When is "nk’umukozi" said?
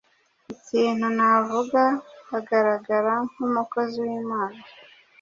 3.31-3.97